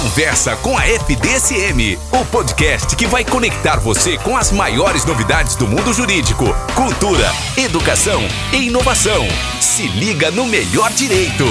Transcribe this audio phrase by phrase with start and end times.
[0.00, 5.68] Conversa com a FDSM, o podcast que vai conectar você com as maiores novidades do
[5.68, 9.28] mundo jurídico, cultura, educação e inovação.
[9.60, 11.44] Se liga no melhor direito.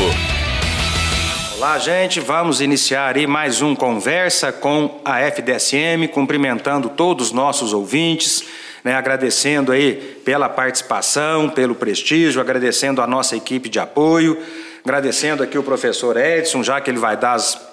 [1.58, 2.20] Olá, gente.
[2.20, 8.43] Vamos iniciar aí mais um Conversa com a FDSM, cumprimentando todos os nossos ouvintes,
[8.84, 9.93] né, agradecendo aí
[10.25, 14.41] pela participação, pelo prestígio, agradecendo a nossa equipe de apoio,
[14.84, 17.69] agradecendo aqui o professor Edson, já que ele vai dar as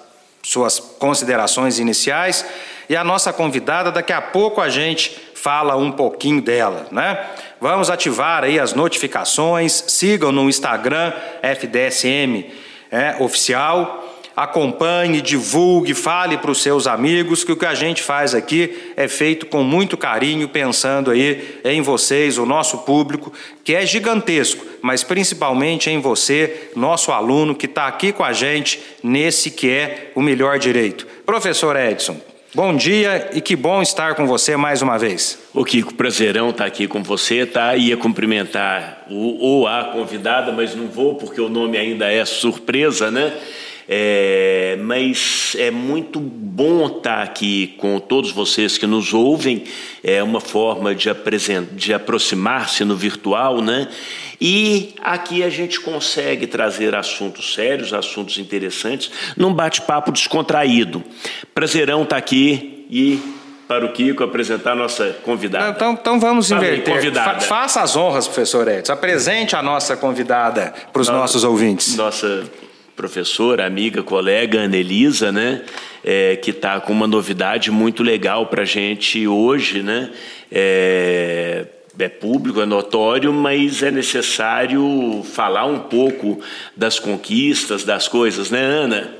[0.47, 2.45] suas considerações iniciais,
[2.89, 7.19] e a nossa convidada, daqui a pouco a gente fala um pouquinho dela, né?
[7.59, 12.49] Vamos ativar aí as notificações, sigam no Instagram FDSM
[12.89, 14.06] é, oficial.
[14.37, 19.07] Acompanhe, divulgue, fale para os seus amigos que o que a gente faz aqui é
[19.07, 25.03] feito com muito carinho, pensando aí em vocês, o nosso público, que é gigantesco, mas
[25.03, 30.21] principalmente em você, nosso aluno que está aqui com a gente nesse que é o
[30.21, 31.07] melhor direito.
[31.25, 32.21] Professor Edson,
[32.55, 35.37] Bom dia e que bom estar com você mais uma vez.
[35.53, 37.75] O Kiko, prazerão estar aqui com você, tá?
[37.75, 43.11] Ia cumprimentar o ou a convidada, mas não vou porque o nome ainda é surpresa,
[43.11, 43.33] né?
[43.89, 49.63] É, mas é muito bom estar aqui com todos vocês que nos ouvem.
[50.03, 51.09] É uma forma de,
[51.71, 53.87] de aproximar-se no virtual, né?
[54.39, 61.01] E aqui a gente consegue trazer assuntos sérios, assuntos interessantes, num bate-papo descontraído.
[61.55, 63.19] Prazerão estar tá aqui e
[63.67, 65.69] para o Kiko apresentar a nossa convidada.
[65.69, 67.13] Então, então vamos inverter.
[67.13, 68.93] Fa faça as honras, professor Edson.
[68.93, 71.95] Apresente a nossa convidada para os nossos ouvintes.
[71.95, 72.45] Nossa
[72.97, 75.61] professora, amiga, colega Anelisa, né?
[76.03, 80.11] É, que está com uma novidade muito legal para a gente hoje, né?
[80.51, 81.67] É,
[81.99, 86.39] é público, é notório, mas é necessário falar um pouco
[86.75, 89.15] das conquistas, das coisas, né, Ana?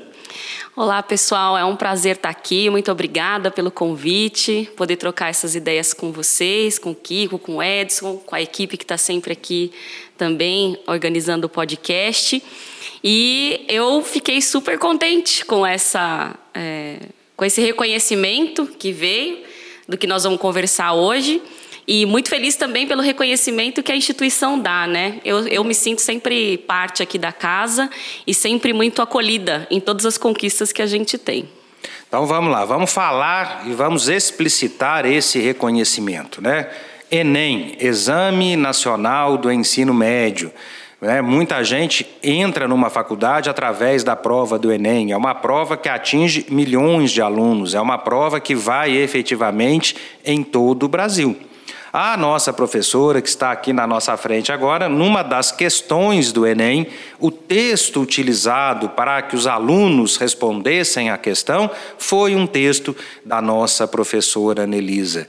[0.74, 1.56] Olá, pessoal.
[1.56, 2.68] É um prazer estar aqui.
[2.70, 7.62] Muito obrigada pelo convite, poder trocar essas ideias com vocês, com o Kiko, com o
[7.62, 9.72] Edson, com a equipe que está sempre aqui
[10.16, 12.42] também organizando o podcast.
[13.02, 16.98] E eu fiquei super contente com essa, é,
[17.36, 19.38] com esse reconhecimento que veio
[19.88, 21.40] do que nós vamos conversar hoje.
[21.86, 25.20] E muito feliz também pelo reconhecimento que a instituição dá, né?
[25.24, 27.88] Eu, eu me sinto sempre parte aqui da casa
[28.26, 31.48] e sempre muito acolhida em todas as conquistas que a gente tem.
[32.06, 36.68] Então vamos lá, vamos falar e vamos explicitar esse reconhecimento, né?
[37.10, 40.52] Enem, Exame Nacional do Ensino Médio.
[41.00, 45.12] É, muita gente entra numa faculdade através da prova do Enem.
[45.12, 49.94] É uma prova que atinge milhões de alunos, é uma prova que vai efetivamente
[50.24, 51.36] em todo o Brasil.
[51.92, 56.88] A nossa professora, que está aqui na nossa frente agora, numa das questões do Enem,
[57.18, 62.94] o texto utilizado para que os alunos respondessem à questão foi um texto
[63.24, 65.26] da nossa professora Nelisa.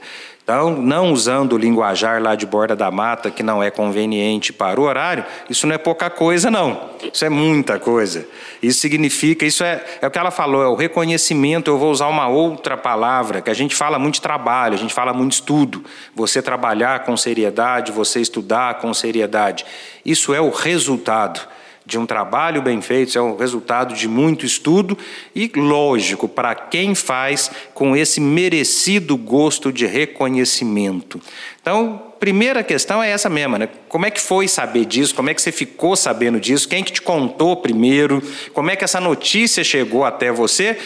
[0.50, 4.80] Então, não usando o linguajar lá de borda da mata, que não é conveniente para
[4.80, 6.90] o horário, isso não é pouca coisa, não.
[7.14, 8.26] Isso é muita coisa.
[8.60, 11.70] Isso significa, isso é, é o que ela falou, é o reconhecimento.
[11.70, 14.92] Eu vou usar uma outra palavra, que a gente fala muito de trabalho, a gente
[14.92, 15.84] fala muito de estudo.
[16.16, 19.64] Você trabalhar com seriedade, você estudar com seriedade.
[20.04, 21.42] Isso é o resultado
[21.90, 24.96] de um trabalho bem feito, é o resultado de muito estudo
[25.34, 31.20] e, lógico, para quem faz com esse merecido gosto de reconhecimento.
[31.60, 33.68] Então, primeira questão é essa mesma, né?
[33.88, 35.14] Como é que foi saber disso?
[35.14, 36.68] Como é que você ficou sabendo disso?
[36.68, 38.22] Quem que te contou primeiro?
[38.54, 40.78] Como é que essa notícia chegou até você?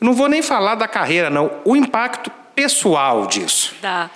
[0.00, 1.48] Não vou nem falar da carreira, não.
[1.64, 3.72] O impacto pessoal disso.
[3.80, 4.10] Tá.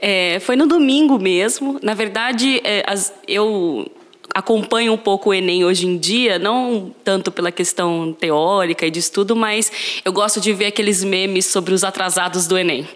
[0.00, 1.78] É, foi no domingo mesmo.
[1.82, 3.90] Na verdade, é, as, eu
[4.34, 8.98] acompanho um pouco o Enem hoje em dia, não tanto pela questão teórica e de
[8.98, 9.70] estudo, mas
[10.04, 12.86] eu gosto de ver aqueles memes sobre os atrasados do Enem.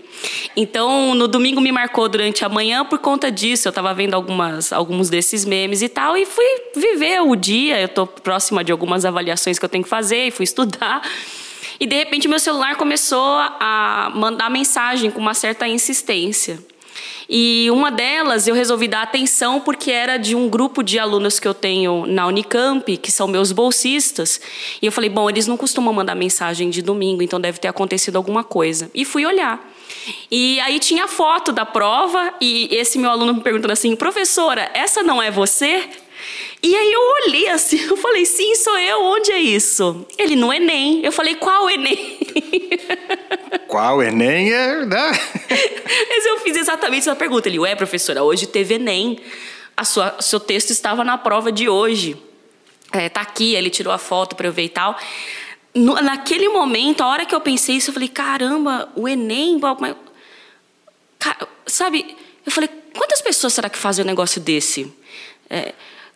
[0.56, 3.66] Então, no domingo me marcou durante a manhã por conta disso.
[3.66, 6.44] Eu estava vendo algumas, alguns desses memes e tal, e fui
[6.76, 7.80] viver o dia.
[7.80, 11.02] Eu estou próxima de algumas avaliações que eu tenho que fazer, e fui estudar.
[11.80, 16.58] E de repente meu celular começou a mandar mensagem com uma certa insistência.
[17.28, 21.48] E uma delas eu resolvi dar atenção porque era de um grupo de alunos que
[21.48, 24.40] eu tenho na Unicamp, que são meus bolsistas.
[24.80, 28.16] E eu falei, bom, eles não costumam mandar mensagem de domingo, então deve ter acontecido
[28.16, 28.90] alguma coisa.
[28.94, 29.72] E fui olhar.
[30.30, 34.70] E aí tinha a foto da prova e esse meu aluno me perguntando assim, professora,
[34.74, 35.88] essa não é você?
[36.62, 40.06] E aí eu olhei assim, eu falei, sim, sou eu, onde é isso?
[40.16, 41.00] Ele, no Enem.
[41.04, 42.18] Eu falei, qual Enem?
[43.68, 45.12] Qual Enem é, né?
[46.08, 47.48] Mas eu fiz exatamente essa pergunta.
[47.48, 49.18] Ele, ué, professora, hoje teve Enem.
[49.76, 52.16] A sua, seu texto estava na prova de hoje.
[52.92, 54.98] É, tá aqui, ele tirou a foto para eu ver e tal.
[55.74, 59.96] no, naquele momento, a hora que eu pensei isso, eu falei, caramba, o Enem, mas,
[61.66, 62.16] sabe?
[62.44, 64.92] Eu falei, quantas pessoas será que fazem um negócio desse?
[65.48, 65.72] É,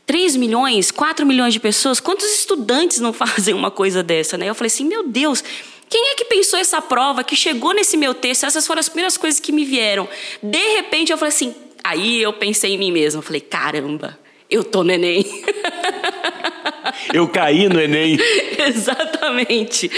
[0.07, 4.49] 3 milhões, 4 milhões de pessoas, quantos estudantes não fazem uma coisa dessa, né?
[4.49, 5.43] Eu falei assim, meu Deus,
[5.89, 8.45] quem é que pensou essa prova, que chegou nesse meu texto?
[8.45, 10.09] Essas foram as primeiras coisas que me vieram.
[10.43, 14.19] De repente eu falei assim, aí eu pensei em mim mesma, falei, caramba,
[14.51, 15.25] eu tô no Enem.
[17.13, 18.19] Eu caí no Enem.
[18.67, 19.91] Exatamente.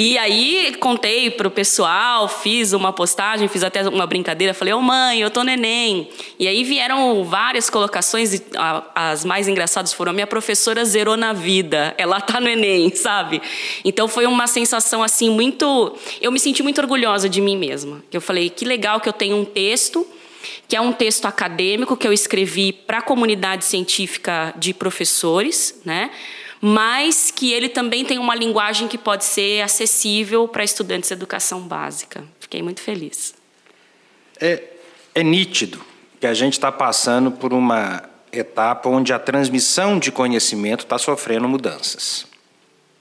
[0.00, 4.80] E aí contei pro pessoal, fiz uma postagem, fiz até uma brincadeira, falei, ô oh,
[4.80, 6.08] mãe, eu tô no Enem.
[6.38, 8.42] E aí vieram várias colocações, e
[8.94, 13.42] as mais engraçadas foram, minha professora zerou na vida, ela tá no Enem, sabe?
[13.84, 15.96] Então foi uma sensação assim muito.
[16.20, 18.00] Eu me senti muito orgulhosa de mim mesma.
[18.12, 20.06] Eu falei, que legal que eu tenho um texto
[20.68, 26.10] que é um texto acadêmico que eu escrevi para a comunidade científica de professores, né?
[26.60, 31.60] Mas que ele também tem uma linguagem que pode ser acessível para estudantes de educação
[31.60, 32.24] básica.
[32.40, 33.34] Fiquei muito feliz.
[34.40, 34.62] É,
[35.14, 35.80] é nítido
[36.20, 38.02] que a gente está passando por uma
[38.32, 42.26] etapa onde a transmissão de conhecimento está sofrendo mudanças.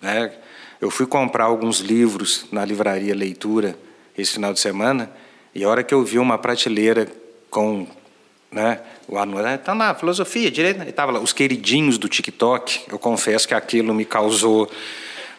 [0.02, 0.34] Né?
[0.80, 3.78] Eu fui comprar alguns livros na livraria Leitura
[4.18, 5.12] esse final de semana
[5.54, 7.08] e a hora que eu vi uma prateleira
[7.50, 7.88] com
[8.52, 12.98] né, o anuário, está na filosofia, direito, e estava lá, os queridinhos do TikTok, eu
[12.98, 14.70] confesso que aquilo me causou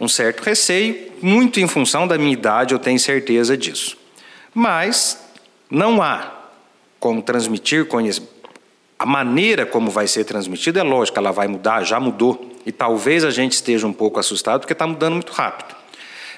[0.01, 3.97] um certo receio, muito em função da minha idade, eu tenho certeza disso.
[4.55, 5.23] Mas
[5.71, 6.33] não há
[7.01, 8.39] como transmitir conhecimento.
[8.99, 12.53] A maneira como vai ser transmitida é lógico, ela vai mudar, já mudou.
[12.67, 15.77] E talvez a gente esteja um pouco assustado porque está mudando muito rápido.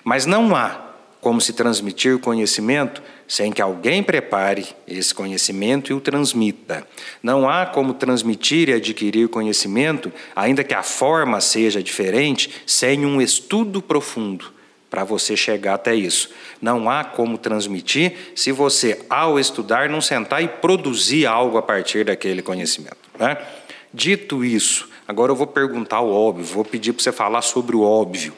[0.05, 0.90] Mas não há
[1.21, 6.85] como se transmitir conhecimento sem que alguém prepare esse conhecimento e o transmita.
[7.23, 13.23] Não há como transmitir e adquirir conhecimento, ainda que a forma seja diferente, sem um
[13.23, 14.53] estudo profundo
[14.91, 16.31] para você chegar até isso.
[16.61, 22.05] Não há como transmitir se você, ao estudar, não sentar e produzir algo a partir
[22.05, 22.99] daquele conhecimento.
[23.17, 23.37] Né?
[23.95, 27.83] Dito isso, agora eu vou perguntar o óbvio, vou pedir para você falar sobre o
[27.83, 28.35] óbvio.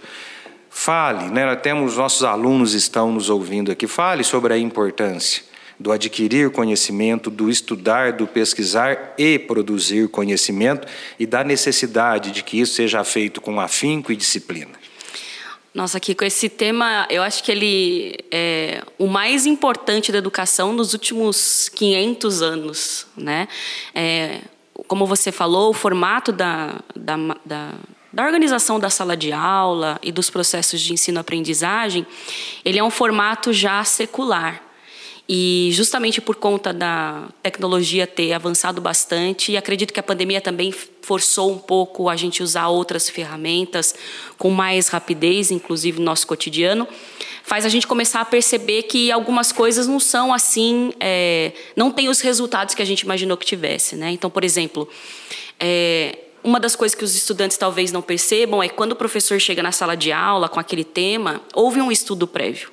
[0.74, 1.54] Fale, né?
[1.54, 3.86] Temos nossos alunos estão nos ouvindo aqui.
[3.86, 5.44] Fale sobre a importância
[5.78, 10.88] do adquirir conhecimento, do estudar, do pesquisar e produzir conhecimento
[11.18, 14.72] e da necessidade de que isso seja feito com afinco e disciplina.
[15.74, 20.94] Nossa, Kiko, esse tema, eu acho que ele é o mais importante da educação nos
[20.94, 23.46] últimos 500 anos, né?
[23.94, 24.40] É,
[24.86, 27.72] como você falou, o formato da, da, da
[28.12, 32.06] da organização da sala de aula e dos processos de ensino-aprendizagem,
[32.64, 34.62] ele é um formato já secular.
[35.28, 40.74] E justamente por conta da tecnologia ter avançado bastante, e acredito que a pandemia também
[41.00, 43.94] forçou um pouco a gente usar outras ferramentas
[44.36, 46.86] com mais rapidez, inclusive no nosso cotidiano,
[47.44, 52.08] faz a gente começar a perceber que algumas coisas não são assim, é, não tem
[52.08, 53.96] os resultados que a gente imaginou que tivesse.
[53.96, 54.10] Né?
[54.10, 54.88] Então, por exemplo,
[55.58, 59.62] é, uma das coisas que os estudantes talvez não percebam é quando o professor chega
[59.62, 62.70] na sala de aula com aquele tema, houve um estudo prévio.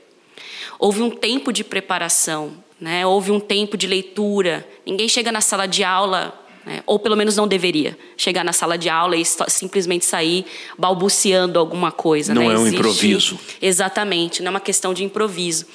[0.79, 3.05] Houve um tempo de preparação, né?
[3.05, 4.67] houve um tempo de leitura.
[4.85, 6.33] Ninguém chega na sala de aula,
[6.65, 6.81] né?
[6.87, 10.45] ou pelo menos não deveria, chegar na sala de aula e simplesmente sair
[10.77, 12.33] balbuciando alguma coisa.
[12.33, 12.55] Não né?
[12.55, 12.75] é um Existe...
[12.75, 13.39] improviso.
[13.61, 15.65] Exatamente, não é uma questão de improviso.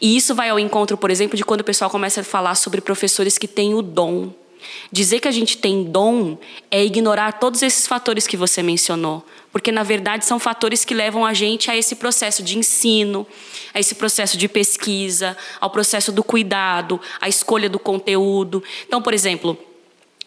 [0.00, 2.80] E isso vai ao encontro, por exemplo, de quando o pessoal começa a falar sobre
[2.80, 4.30] professores que têm o dom
[4.90, 6.38] Dizer que a gente tem dom
[6.70, 11.24] é ignorar todos esses fatores que você mencionou, porque na verdade são fatores que levam
[11.24, 13.26] a gente a esse processo de ensino,
[13.72, 18.62] a esse processo de pesquisa, ao processo do cuidado, à escolha do conteúdo.
[18.86, 19.56] Então, por exemplo,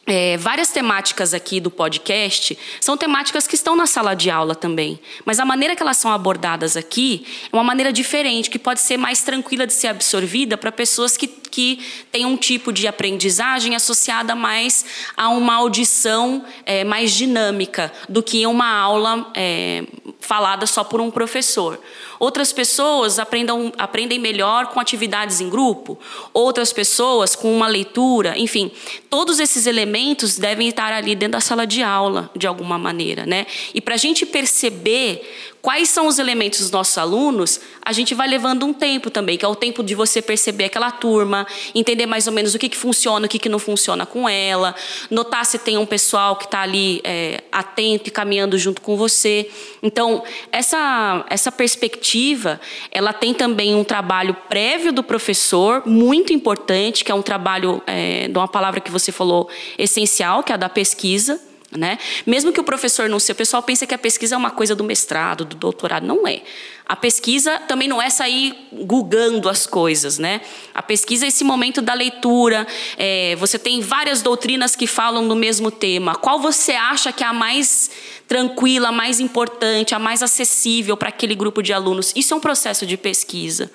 [0.06, 5.00] é, várias temáticas aqui do podcast são temáticas que estão na sala de aula também,
[5.24, 8.98] mas a maneira que elas são abordadas aqui é uma maneira diferente, que pode ser
[8.98, 11.80] mais tranquila de ser absorvida para pessoas que, que
[12.12, 18.46] têm um tipo de aprendizagem associada mais a uma audição é, mais dinâmica do que
[18.46, 19.86] uma aula é,
[20.20, 21.80] falada só por um professor.
[22.24, 26.00] Outras pessoas aprendam, aprendem melhor com atividades em grupo,
[26.34, 28.72] outras pessoas com uma leitura, enfim,
[29.10, 33.26] todos esses elementos devem estar ali dentro da sala de aula, de alguma maneira.
[33.26, 33.46] Né?
[33.74, 38.28] E para a gente perceber quais são os elementos dos nossos alunos, a gente vai
[38.28, 42.28] levando um tempo também, que é o tempo de você perceber aquela turma, entender mais
[42.28, 44.76] ou menos o que, que funciona, o que, que não funciona com ela,
[45.10, 49.50] notar se tem um pessoal que está ali é, atento e caminhando junto com você.
[49.82, 52.60] Então, essa, essa perspectiva,
[52.92, 58.28] ela tem também um trabalho prévio do professor, muito importante, que é um trabalho, é,
[58.28, 61.40] de uma palavra que você falou, essencial, que é a da pesquisa
[61.76, 61.98] Né?
[62.26, 64.76] Mesmo que o professor não seja, o pessoal pensa que a pesquisa é uma coisa
[64.76, 66.44] do mestrado, do doutorado, não é.
[66.86, 70.42] A pesquisa também não é sair gugando as coisas, né?
[70.74, 72.68] A pesquisa é esse momento da leitura.
[72.98, 76.16] É, você tem várias doutrinas que falam do mesmo tema.
[76.16, 77.90] Qual você acha que é a mais
[78.28, 82.12] tranquila, a mais importante, a mais acessível para aquele grupo de alunos?
[82.16, 83.72] Isso é um processo de pesquisa.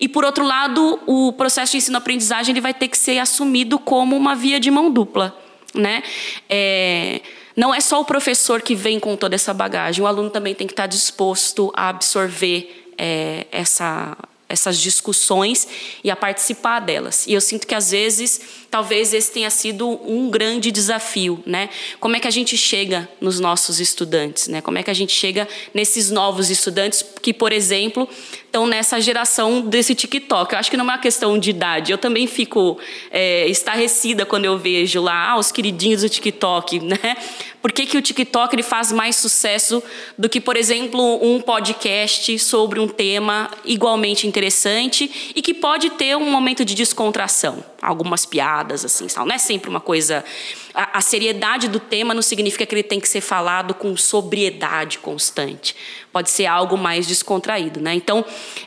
[0.00, 4.16] E por outro lado, o processo de ensino-aprendizagem ele vai ter que ser assumido como
[4.16, 5.45] uma via de mão dupla
[5.76, 6.02] né?
[6.48, 7.20] É,
[7.54, 10.66] não é só o professor que vem com toda essa bagagem, o aluno também tem
[10.66, 14.16] que estar disposto a absorver é, essa,
[14.48, 15.66] essas discussões
[16.04, 17.26] e a participar delas.
[17.26, 21.68] E eu sinto que às vezes, talvez esse tenha sido um grande desafio, né?
[21.98, 24.60] Como é que a gente chega nos nossos estudantes, né?
[24.60, 28.08] Como é que a gente chega nesses novos estudantes que, por exemplo,
[28.44, 30.52] estão nessa geração desse TikTok?
[30.52, 31.90] Eu acho que não é uma questão de idade.
[31.90, 32.78] Eu também fico
[33.10, 37.16] é, estarrecida quando eu vejo lá ah, os queridinhos do TikTok, né?
[37.66, 39.82] Por que, que o TikTok ele faz mais sucesso
[40.16, 46.16] do que, por exemplo, um podcast sobre um tema igualmente interessante e que pode ter
[46.16, 47.64] um momento de descontração?
[47.82, 50.24] Algumas piadas, assim, não é sempre uma coisa.
[50.72, 55.00] A, a seriedade do tema não significa que ele tem que ser falado com sobriedade
[55.00, 55.74] constante.
[56.12, 57.94] Pode ser algo mais descontraído, né?
[57.94, 58.24] Então,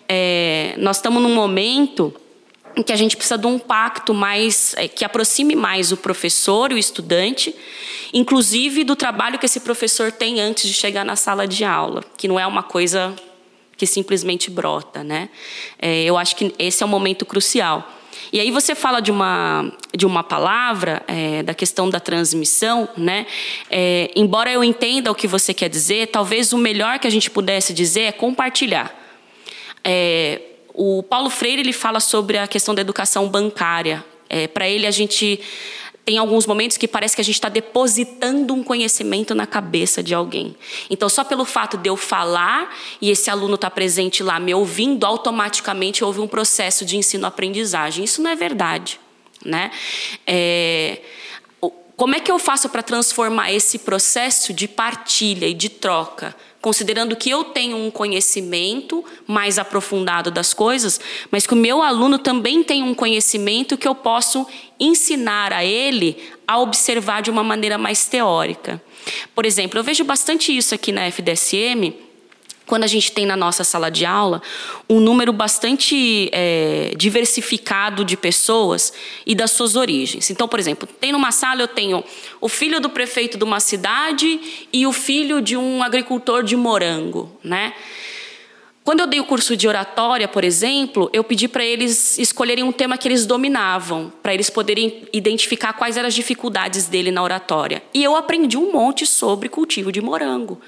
[0.09, 2.13] é, nós estamos num momento
[2.85, 6.75] que a gente precisa de um pacto mais é, que aproxime mais o professor e
[6.75, 7.53] o estudante,
[8.13, 12.27] inclusive do trabalho que esse professor tem antes de chegar na sala de aula, que
[12.27, 13.15] não é uma coisa
[13.77, 15.29] que simplesmente brota, né?
[15.81, 17.95] É, eu acho que esse é um momento crucial.
[18.31, 23.25] E aí você fala de uma de uma palavra é, da questão da transmissão, né?
[23.71, 27.29] É, embora eu entenda o que você quer dizer, talvez o melhor que a gente
[27.31, 28.93] pudesse dizer é compartilhar.
[29.83, 30.41] É,
[30.73, 34.03] o Paulo Freire ele fala sobre a questão da educação bancária.
[34.29, 35.39] É, Para ele, a gente
[36.05, 40.13] tem alguns momentos que parece que a gente está depositando um conhecimento na cabeça de
[40.13, 40.55] alguém.
[40.89, 44.53] Então, só pelo fato de eu falar e esse aluno estar tá presente lá me
[44.53, 48.03] ouvindo, automaticamente houve um processo de ensino-aprendizagem.
[48.03, 48.99] Isso não é verdade.
[49.45, 49.71] Né?
[50.25, 50.99] É,
[51.95, 57.15] como é que eu faço para transformar esse processo de partilha e de troca considerando
[57.15, 60.99] que eu tenho um conhecimento mais aprofundado das coisas,
[61.31, 64.45] mas que o meu aluno também tem um conhecimento que eu posso
[64.79, 68.81] ensinar a ele a observar de uma maneira mais teórica.
[69.33, 72.08] Por exemplo, eu vejo bastante isso aqui na FDSM
[72.69, 74.43] quando a gente tem na nossa sala de aula
[74.87, 78.93] um número bastante é, diversificado de pessoas
[79.25, 80.29] e das suas origens.
[80.29, 82.03] Então, por exemplo, tem numa sala eu tenho
[82.39, 87.35] o filho do prefeito de uma cidade e o filho de um agricultor de morango,
[87.43, 87.73] né?
[88.83, 92.71] Quando eu dei o curso de oratória, por exemplo, eu pedi para eles escolherem um
[92.71, 97.81] tema que eles dominavam, para eles poderem identificar quais eram as dificuldades dele na oratória.
[97.93, 100.59] E eu aprendi um monte sobre cultivo de morango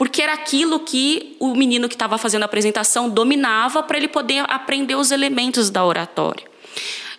[0.00, 4.46] porque era aquilo que o menino que estava fazendo a apresentação dominava para ele poder
[4.48, 6.46] aprender os elementos da oratória.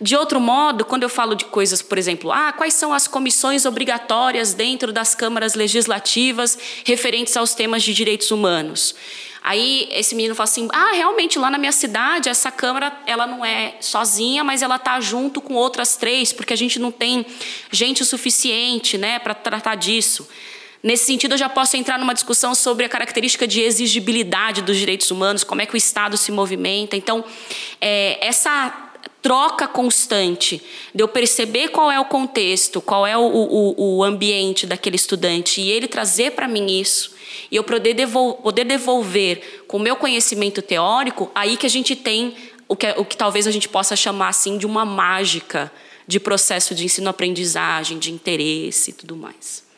[0.01, 3.67] De outro modo, quando eu falo de coisas, por exemplo, ah, quais são as comissões
[3.67, 8.95] obrigatórias dentro das câmaras legislativas referentes aos temas de direitos humanos?
[9.43, 13.45] Aí esse menino fala assim: "Ah, realmente lá na minha cidade essa câmara ela não
[13.45, 17.27] é sozinha, mas ela tá junto com outras três, porque a gente não tem
[17.71, 20.27] gente suficiente, né, para tratar disso".
[20.83, 25.11] Nesse sentido, eu já posso entrar numa discussão sobre a característica de exigibilidade dos direitos
[25.11, 26.95] humanos, como é que o Estado se movimenta.
[26.95, 27.23] Então,
[27.79, 28.89] é, essa
[29.21, 30.61] troca constante
[30.93, 35.61] de eu perceber qual é o contexto, qual é o, o, o ambiente daquele estudante
[35.61, 37.13] e ele trazer para mim isso
[37.51, 41.95] e eu poder devolver, poder devolver com o meu conhecimento teórico, aí que a gente
[41.95, 42.35] tem
[42.67, 45.71] o que, o que talvez a gente possa chamar assim de uma mágica
[46.07, 49.70] de processo de ensino-aprendizagem, de interesse e tudo mais.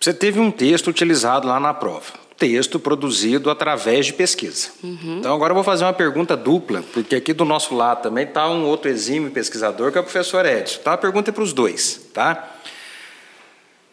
[0.00, 2.26] Você teve um texto utilizado lá na prova.
[2.36, 4.68] Texto produzido através de pesquisa.
[4.82, 5.18] Uhum.
[5.18, 8.48] Então, agora eu vou fazer uma pergunta dupla, porque aqui do nosso lado também está
[8.50, 10.78] um outro exímio pesquisador, que é o professor Edson.
[10.80, 12.56] Então, a pergunta é para os dois, tá?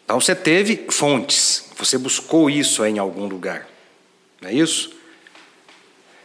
[0.04, 3.66] Então, você teve fontes, você buscou isso em algum lugar,
[4.42, 4.94] não é isso?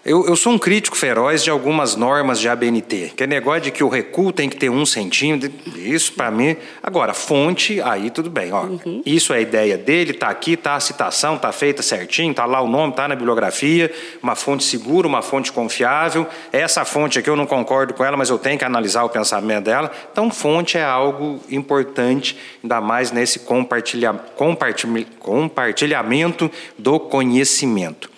[0.05, 3.71] Eu, eu, sou um crítico feroz de algumas normas de ABNT, que é negócio de
[3.71, 6.55] que o recuo tem que ter um centímetro, isso para mim.
[6.81, 8.63] Agora, fonte, aí tudo bem, ó.
[8.63, 9.03] Uhum.
[9.05, 12.61] Isso é a ideia dele, tá aqui, tá a citação, tá feita certinho, tá lá
[12.61, 16.25] o nome, tá na bibliografia, uma fonte segura, uma fonte confiável.
[16.53, 19.65] Essa fonte aqui eu não concordo com ela, mas eu tenho que analisar o pensamento
[19.65, 19.91] dela.
[20.13, 28.09] Então, fonte é algo importante, ainda mais nesse compartilha, compartilha, compartilhamento do conhecimento.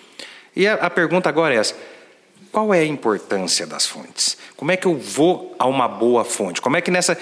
[0.54, 1.74] E a, a pergunta agora é essa:
[2.50, 4.36] qual é a importância das fontes?
[4.56, 6.60] Como é que eu vou a uma boa fonte?
[6.60, 7.16] Como é que nessa.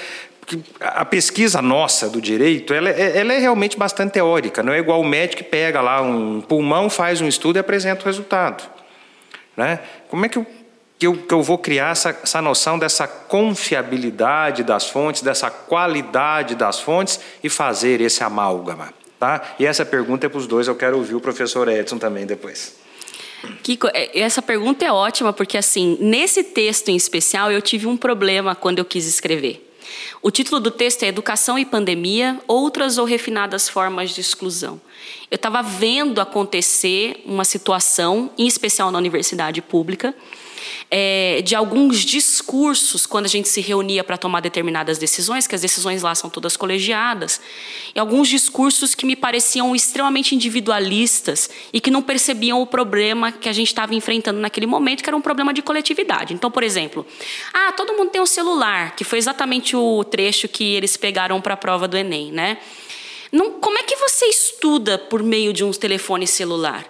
[0.81, 4.63] a pesquisa nossa do direito, ela é, ela é, realmente bastante teórica.
[4.63, 8.03] Não é igual o médico que pega lá um pulmão, faz um estudo e apresenta
[8.03, 8.69] o resultado.
[9.57, 9.79] Né?
[10.09, 10.47] Como é que eu,
[10.99, 16.57] que eu, que eu vou criar essa, essa noção dessa confiabilidade das fontes, dessa qualidade
[16.57, 18.93] das fontes e fazer esse amálgama?
[19.21, 19.43] Tá?
[19.59, 22.75] E essa pergunta é para os dois, eu quero ouvir o professor Edson também depois.
[23.63, 27.97] Kiko, é, essa pergunta é ótima, porque assim, nesse texto em especial, eu tive um
[27.97, 29.67] problema quando eu quis escrever.
[30.23, 34.81] O título do texto é Educação e Pandemia: Outras ou Refinadas Formas de Exclusão.
[35.31, 40.15] Eu estava vendo acontecer uma situação, em especial na universidade pública,
[40.91, 45.61] é, de alguns discursos quando a gente se reunia para tomar determinadas decisões, que as
[45.61, 47.41] decisões lá são todas colegiadas,
[47.95, 53.49] e alguns discursos que me pareciam extremamente individualistas e que não percebiam o problema que
[53.49, 56.35] a gente estava enfrentando naquele momento, que era um problema de coletividade.
[56.35, 57.07] Então, por exemplo,
[57.53, 61.55] ah, todo mundo tem um celular, que foi exatamente o trecho que eles pegaram para
[61.55, 62.59] a prova do Enem, né?
[63.33, 66.85] Não, como é que você estuda por meio de um telefone celular?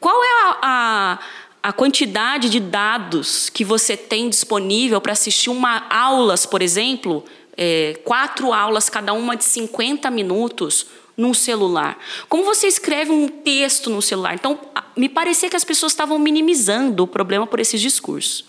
[0.00, 1.18] Qual é a, a
[1.66, 7.24] a quantidade de dados que você tem disponível para assistir uma aulas, por exemplo,
[7.56, 11.98] é, quatro aulas, cada uma de 50 minutos, num celular.
[12.28, 14.34] Como você escreve um texto no celular?
[14.34, 14.60] Então,
[14.96, 18.44] me parecia que as pessoas estavam minimizando o problema por esses discursos.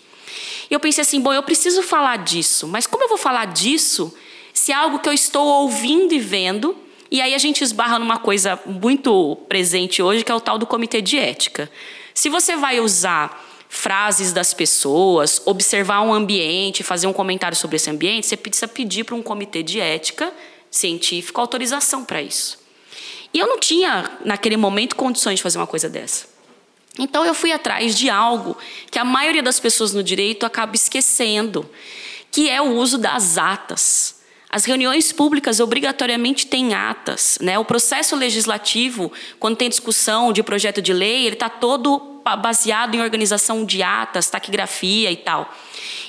[0.70, 4.14] E eu pensei assim, bom, eu preciso falar disso, mas como eu vou falar disso
[4.52, 6.76] se é algo que eu estou ouvindo e vendo?
[7.10, 10.68] E aí a gente esbarra numa coisa muito presente hoje, que é o tal do
[10.68, 11.68] comitê de ética.
[12.18, 17.88] Se você vai usar frases das pessoas, observar um ambiente, fazer um comentário sobre esse
[17.88, 20.34] ambiente, você precisa pedir para um comitê de ética
[20.68, 22.58] científica autorização para isso.
[23.32, 26.26] E eu não tinha, naquele momento, condições de fazer uma coisa dessa.
[26.98, 28.58] Então eu fui atrás de algo
[28.90, 31.70] que a maioria das pessoas no direito acaba esquecendo,
[32.32, 34.17] que é o uso das atas.
[34.50, 37.38] As reuniões públicas obrigatoriamente têm atas.
[37.40, 37.58] Né?
[37.58, 43.00] O processo legislativo, quando tem discussão de projeto de lei, ele está todo baseado em
[43.00, 45.54] organização de atas, taquigrafia e tal.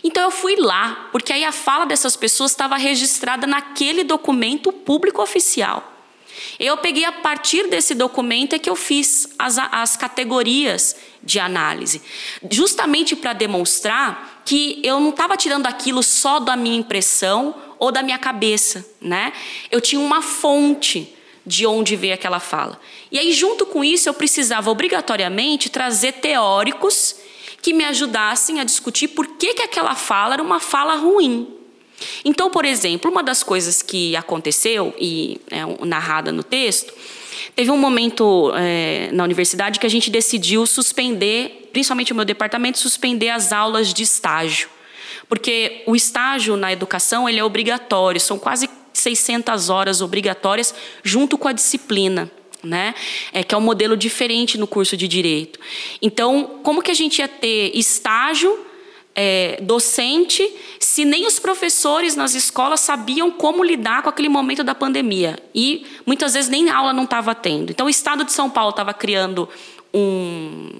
[0.03, 5.21] Então eu fui lá, porque aí a fala dessas pessoas estava registrada naquele documento público
[5.21, 5.95] oficial.
[6.57, 12.01] Eu peguei a partir desse documento é que eu fiz as, as categorias de análise,
[12.49, 18.01] justamente para demonstrar que eu não estava tirando aquilo só da minha impressão ou da
[18.01, 19.31] minha cabeça, né?
[19.69, 22.81] Eu tinha uma fonte de onde veio aquela fala.
[23.11, 27.17] E aí, junto com isso, eu precisava obrigatoriamente trazer teóricos
[27.61, 31.47] que me ajudassem a discutir por que, que aquela fala era uma fala ruim.
[32.25, 36.91] Então, por exemplo, uma das coisas que aconteceu, e é narrada no texto,
[37.55, 42.77] teve um momento é, na universidade que a gente decidiu suspender, principalmente o meu departamento,
[42.77, 44.69] suspender as aulas de estágio.
[45.27, 50.73] Porque o estágio na educação ele é obrigatório, são quase 600 horas obrigatórias
[51.03, 52.31] junto com a disciplina.
[52.61, 52.93] Né?
[53.31, 55.57] É que é um modelo diferente no curso de direito.
[56.01, 58.65] Então, como que a gente ia ter estágio
[59.21, 64.73] é, docente se nem os professores nas escolas sabiam como lidar com aquele momento da
[64.73, 67.69] pandemia e muitas vezes nem aula não estava tendo.
[67.69, 69.49] Então, o Estado de São Paulo estava criando
[69.93, 70.79] um,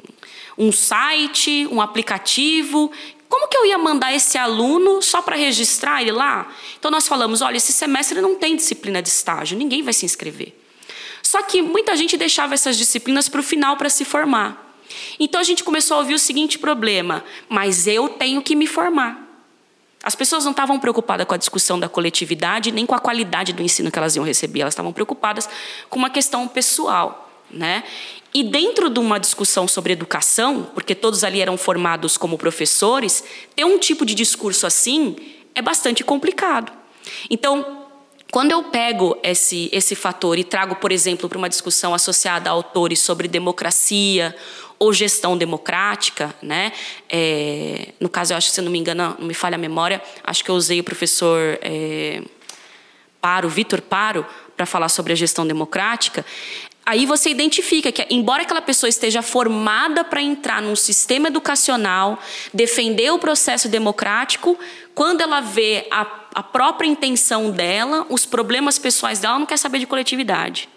[0.58, 2.90] um site, um aplicativo
[3.28, 6.52] como que eu ia mandar esse aluno só para registrar ele lá?
[6.80, 10.58] Então nós falamos, olha, esse semestre não tem disciplina de estágio, ninguém vai se inscrever.
[11.22, 14.69] Só que muita gente deixava essas disciplinas para o final para se formar.
[15.20, 19.28] Então a gente começou a ouvir o seguinte problema: mas eu tenho que me formar.
[20.02, 23.62] As pessoas não estavam preocupadas com a discussão da coletividade nem com a qualidade do
[23.62, 25.50] ensino que elas iam receber, elas estavam preocupadas
[25.90, 27.30] com uma questão pessoal.
[27.52, 27.84] Né?
[28.34, 33.24] E dentro de uma discussão sobre educação, porque todos ali eram formados como professores,
[33.56, 35.16] ter um tipo de discurso assim
[35.56, 36.72] é bastante complicado.
[37.30, 37.80] Então,
[38.32, 42.54] quando eu pego esse, esse fator e trago, por exemplo, para uma discussão associada a
[42.54, 44.36] autores sobre democracia
[44.80, 46.72] ou gestão democrática, né?
[47.10, 50.02] É, no caso, eu acho que, se não me engano, não me falha a memória,
[50.24, 52.24] acho que eu usei o professor é,
[53.20, 56.26] Paro, Vitor Paro, para falar sobre a gestão democrática,
[56.86, 62.18] aí você identifica que, embora aquela pessoa esteja formada para entrar num sistema educacional,
[62.54, 64.58] defender o processo democrático,
[64.96, 69.58] quando ela vê a, a própria intenção dela, os problemas pessoais dela, ela não quer
[69.58, 70.68] saber de coletividade.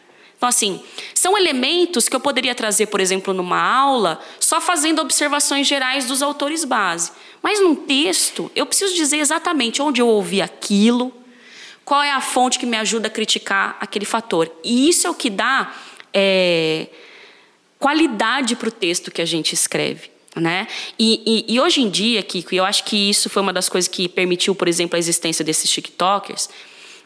[0.42, 0.81] Então, assim,
[1.14, 6.20] são elementos que eu poderia trazer, por exemplo, numa aula, só fazendo observações gerais dos
[6.20, 7.12] autores base.
[7.40, 11.14] Mas num texto, eu preciso dizer exatamente onde eu ouvi aquilo,
[11.85, 14.50] qual é a fonte que me ajuda a criticar aquele fator.
[14.64, 15.72] E isso é o que dá
[16.12, 16.88] é,
[17.78, 20.11] qualidade para o texto que a gente escreve.
[20.35, 20.66] Né?
[20.98, 23.87] E, e, e hoje em dia, Kiko, eu acho que isso foi uma das coisas
[23.87, 26.48] que permitiu, por exemplo, a existência desses TikTokers.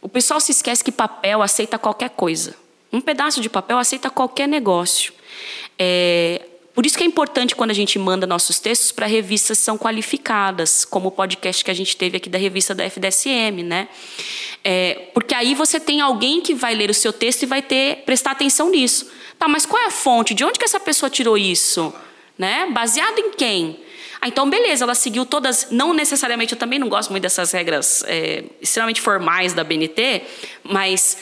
[0.00, 2.64] O pessoal se esquece que papel aceita qualquer coisa.
[2.92, 5.12] Um pedaço de papel aceita qualquer negócio.
[5.78, 6.42] É,
[6.74, 9.78] por isso que é importante quando a gente manda nossos textos para revistas que são
[9.78, 13.88] qualificadas, como o podcast que a gente teve aqui da revista da FDSM, né?
[14.62, 18.02] É, porque aí você tem alguém que vai ler o seu texto e vai ter
[18.04, 19.10] prestar atenção nisso.
[19.38, 20.34] Tá, mas qual é a fonte?
[20.34, 21.94] De onde que essa pessoa tirou isso?
[22.36, 22.68] Né?
[22.70, 23.80] Baseado em quem?
[24.20, 28.02] Ah, então, beleza, ela seguiu todas, não necessariamente, eu também não gosto muito dessas regras
[28.06, 30.22] é, extremamente formais da BNT,
[30.62, 31.16] mas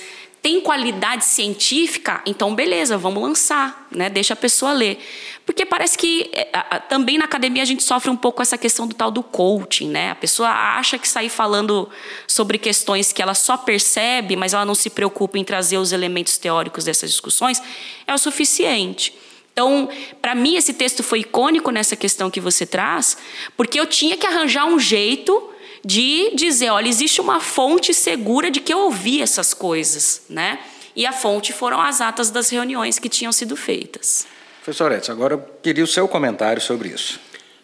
[0.45, 4.11] tem qualidade científica, então beleza, vamos lançar, né?
[4.11, 5.03] deixa a pessoa ler.
[5.47, 6.45] Porque parece que é,
[6.81, 10.11] também na academia a gente sofre um pouco essa questão do tal do coaching, né?
[10.11, 11.89] A pessoa acha que sair falando
[12.27, 16.37] sobre questões que ela só percebe, mas ela não se preocupa em trazer os elementos
[16.37, 17.63] teóricos dessas discussões,
[18.07, 19.15] é o suficiente.
[19.51, 19.89] Então,
[20.21, 23.17] para mim, esse texto foi icônico nessa questão que você traz,
[23.57, 25.54] porque eu tinha que arranjar um jeito
[25.85, 30.59] de dizer: olha, existe uma fonte segura de que eu ouvi essas coisas, né?
[30.97, 34.27] E a fonte foram as atas das reuniões que tinham sido feitas.
[34.63, 37.21] Professor Edson, agora eu queria o seu comentário sobre isso.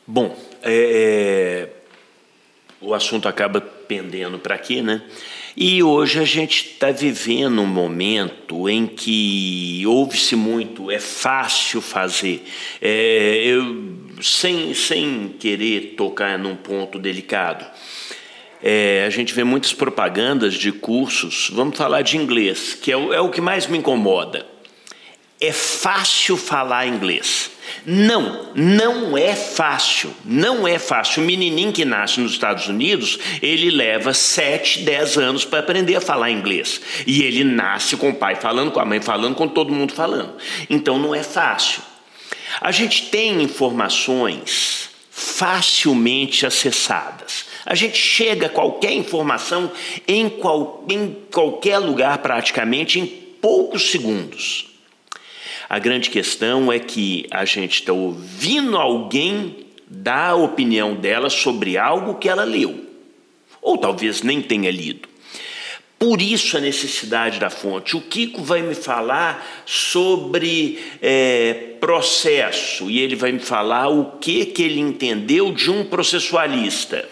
[0.07, 1.81] Bom, é, é
[2.81, 5.03] o assunto acaba pendendo para aqui, né?
[5.57, 12.45] E hoje a gente está vivendo um momento em que ouve-se muito, é fácil fazer.
[12.81, 17.67] É, eu, sem, sem querer tocar num ponto delicado,
[18.63, 23.13] é, a gente vê muitas propagandas de cursos, vamos falar de inglês, que é o,
[23.13, 24.47] é o que mais me incomoda.
[25.41, 27.51] É fácil falar inglês.
[27.87, 31.23] Não, não é fácil, não é fácil.
[31.23, 36.01] O menininho que nasce nos Estados Unidos, ele leva 7, 10 anos para aprender a
[36.01, 36.81] falar inglês.
[37.07, 40.35] E ele nasce com o pai falando, com a mãe falando, com todo mundo falando.
[40.69, 41.81] Então não é fácil.
[42.61, 47.47] A gente tem informações facilmente acessadas.
[47.67, 49.71] A gente chega a qualquer informação
[50.07, 54.69] em, qual, em qualquer lugar praticamente em poucos segundos.
[55.69, 61.77] A grande questão é que a gente está ouvindo alguém dar a opinião dela sobre
[61.77, 62.87] algo que ela leu,
[63.61, 65.09] ou talvez nem tenha lido.
[66.01, 67.95] Por isso a necessidade da fonte.
[67.95, 74.47] O Kiko vai me falar sobre é, processo e ele vai me falar o que,
[74.47, 77.07] que ele entendeu de um processualista.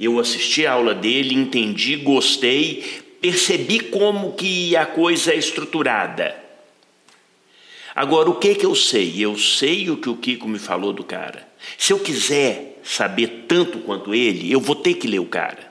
[0.00, 6.34] Eu assisti a aula dele, entendi, gostei, percebi como que a coisa é estruturada.
[7.94, 9.14] Agora, o que que eu sei?
[9.18, 11.46] Eu sei o que o Kiko me falou do cara.
[11.76, 15.70] Se eu quiser saber tanto quanto ele, eu vou ter que ler o cara.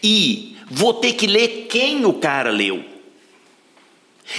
[0.00, 2.84] E vou ter que ler quem o cara leu.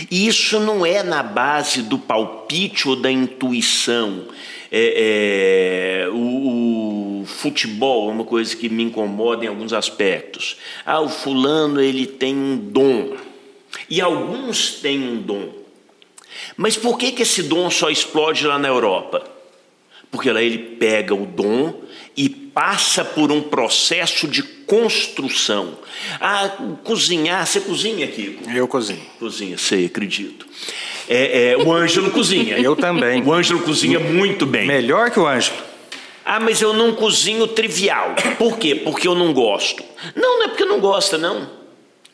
[0.10, 4.28] E isso não é na base do palpite ou da intuição.
[4.72, 6.91] É, é, o, o,
[7.42, 10.58] futebol é uma coisa que me incomoda em alguns aspectos.
[10.86, 13.18] Ah, o fulano ele tem um dom.
[13.90, 15.50] E alguns têm um dom.
[16.56, 19.26] Mas por que, que esse dom só explode lá na Europa?
[20.12, 21.82] Porque lá ele pega o dom
[22.16, 25.78] e passa por um processo de construção.
[26.20, 26.50] Ah,
[26.84, 28.50] cozinhar, você cozinha, Kiko?
[28.52, 29.02] Eu cozinho.
[29.18, 30.46] Cozinha, sei, acredito.
[31.10, 32.60] É, é, o Ângelo cozinha.
[32.60, 33.24] Eu também.
[33.24, 34.68] O Ângelo cozinha muito bem.
[34.68, 35.71] Melhor que o Ângelo.
[36.34, 38.16] Ah, mas eu não cozinho trivial.
[38.38, 38.74] Por quê?
[38.74, 39.84] Porque eu não gosto.
[40.16, 41.52] Não, não é porque não gosta, não.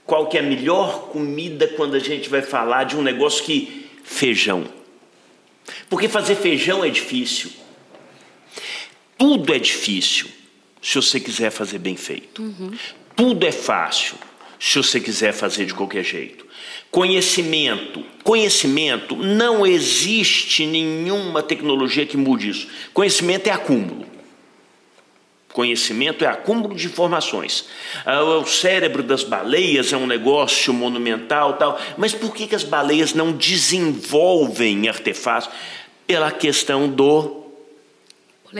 [0.07, 3.87] Qual que é a melhor comida quando a gente vai falar de um negócio que
[4.03, 4.65] feijão.
[5.87, 7.51] Porque fazer feijão é difícil.
[9.19, 10.27] Tudo é difícil
[10.81, 12.41] se você quiser fazer bem feito.
[12.41, 12.71] Uhum.
[13.15, 14.17] Tudo é fácil
[14.59, 16.46] se você quiser fazer de qualquer jeito.
[16.91, 18.03] Conhecimento.
[18.23, 22.67] Conhecimento, não existe nenhuma tecnologia que mude isso.
[22.93, 24.05] Conhecimento é acúmulo.
[25.53, 27.67] Conhecimento é acúmulo de informações.
[28.05, 31.79] Ah, o cérebro das baleias é um negócio monumental, tal.
[31.97, 35.49] Mas por que, que as baleias não desenvolvem artefatos?
[36.05, 37.43] Pela questão do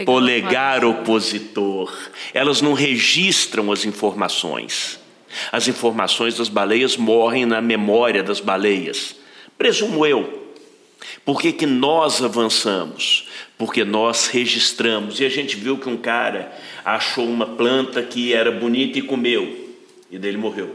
[0.04, 1.96] polegar, polegar opositor.
[2.34, 4.97] Elas não registram as informações.
[5.52, 9.16] As informações das baleias morrem na memória das baleias.
[9.56, 10.48] Presumo eu.
[11.24, 13.28] Por que, que nós avançamos?
[13.56, 15.20] Porque nós registramos.
[15.20, 16.52] E a gente viu que um cara
[16.84, 19.76] achou uma planta que era bonita e comeu,
[20.10, 20.74] e dele morreu.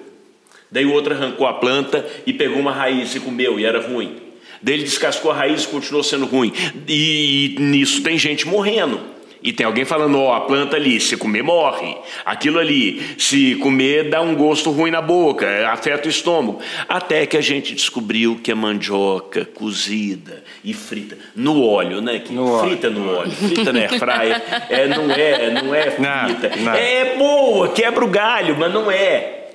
[0.72, 4.18] Daí o outro arrancou a planta e pegou uma raiz e comeu, e era ruim.
[4.62, 6.52] Daí ele descascou a raiz e continuou sendo ruim.
[6.88, 9.13] E, e nisso tem gente morrendo.
[9.44, 11.98] E tem alguém falando, ó, oh, a planta ali, se comer, morre.
[12.24, 16.62] Aquilo ali, se comer, dá um gosto ruim na boca, afeta o estômago.
[16.88, 22.20] Até que a gente descobriu que a mandioca cozida e frita no óleo, né?
[22.20, 23.00] Que no frita óleo.
[23.00, 26.56] no óleo, frita na fraia, é, não é, não é frita.
[26.56, 26.74] Não, não.
[26.74, 29.50] É boa, quebra o galho, mas não é.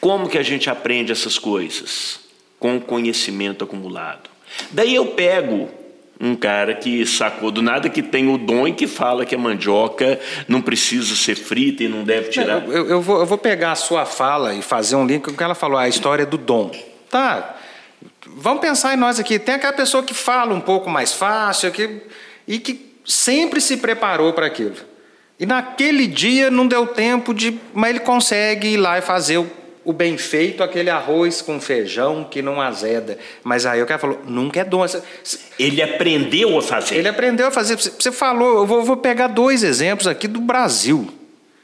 [0.00, 2.20] Como que a gente aprende essas coisas?
[2.58, 4.28] Com conhecimento acumulado.
[4.72, 5.77] Daí eu pego
[6.20, 9.38] um cara que sacou do nada, que tem o dom e que fala que a
[9.38, 12.66] mandioca não precisa ser frita e não deve tirar.
[12.68, 15.36] Eu, eu, vou, eu vou pegar a sua fala e fazer um link com o
[15.36, 16.72] que ela falou, a história do dom.
[17.08, 17.56] Tá,
[18.26, 19.38] vamos pensar em nós aqui.
[19.38, 22.02] Tem aquela pessoa que fala um pouco mais fácil que,
[22.46, 24.76] e que sempre se preparou para aquilo.
[25.38, 27.58] E naquele dia não deu tempo de.
[27.72, 29.48] Mas ele consegue ir lá e fazer o
[29.88, 33.16] o bem feito, aquele arroz com feijão que não azeda.
[33.42, 34.84] Mas aí o cara falou, nunca é dom.
[35.58, 36.96] Ele aprendeu a fazer.
[36.96, 37.74] Ele aprendeu a fazer.
[37.76, 41.08] Você falou, eu vou, vou pegar dois exemplos aqui do Brasil.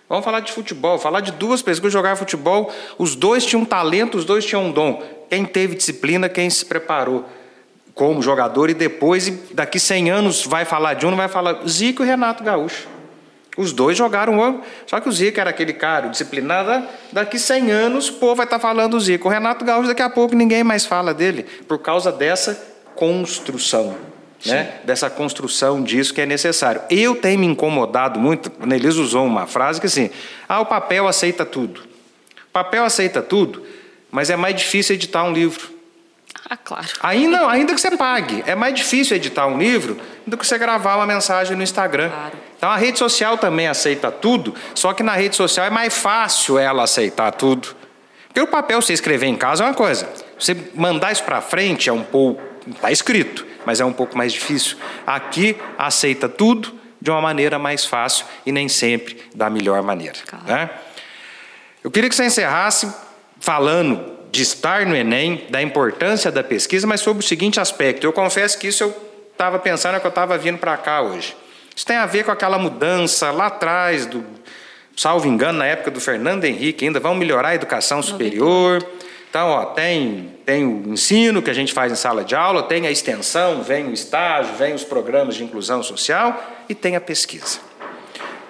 [0.09, 4.17] Vamos falar de futebol, falar de duas pessoas que jogavam futebol, os dois tinham talento,
[4.17, 5.03] os dois tinham um dom.
[5.29, 7.29] Quem teve disciplina, quem se preparou
[7.95, 12.03] como jogador e depois, daqui 100 anos, vai falar de um, não vai falar Zico
[12.03, 12.94] e Renato Gaúcho.
[13.57, 16.87] Os dois jogaram o Só que o Zico era aquele cara disciplinado.
[17.13, 19.29] Daqui 100 anos, o povo vai estar falando do Zico.
[19.29, 22.61] O Renato Gaúcho, daqui a pouco, ninguém mais fala dele, por causa dessa
[22.97, 23.97] construção.
[24.45, 24.81] Né?
[24.85, 26.83] Dessa construção disso que é necessário.
[26.91, 30.11] Eu tenho me incomodado muito, a Nelisa usou uma frase que assim:
[30.49, 31.81] ah, o papel aceita tudo.
[31.81, 33.65] O papel aceita tudo,
[34.11, 35.74] mas é mais difícil editar um livro.
[36.51, 36.87] Ah, claro.
[37.03, 38.45] Ainda, ainda que você pague.
[38.47, 42.11] É mais difícil editar um livro do que você gravar uma mensagem no Instagram.
[42.11, 42.39] Claro.
[42.57, 46.59] Então a rede social também aceita tudo, só que na rede social é mais fácil
[46.59, 47.75] ela aceitar tudo.
[48.29, 50.09] Porque o papel você escrever em casa é uma coisa.
[50.39, 52.43] Você mandar isso para frente é um pouco.
[52.67, 54.77] Está escrito, mas é um pouco mais difícil.
[55.07, 60.17] Aqui aceita tudo de uma maneira mais fácil e nem sempre da melhor maneira.
[60.27, 60.45] Claro.
[60.47, 60.71] Né?
[61.83, 62.91] Eu queria que você encerrasse
[63.39, 68.05] falando de estar no Enem, da importância da pesquisa, mas sobre o seguinte aspecto.
[68.05, 68.95] Eu confesso que isso eu
[69.31, 71.37] estava pensando que eu estava vindo para cá hoje.
[71.75, 74.25] Isso tem a ver com aquela mudança lá atrás, do,
[74.97, 78.85] salvo engano, na época do Fernando Henrique, ainda vão melhorar a educação superior.
[79.31, 82.89] Então, ó, tem, tem o ensino que a gente faz em sala de aula, tem
[82.89, 87.61] a extensão, vem o estágio, vem os programas de inclusão social e tem a pesquisa